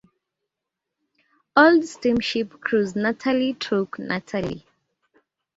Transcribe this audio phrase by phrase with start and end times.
[1.55, 4.63] Old steamship cruise Naantali-Turku-Naantali.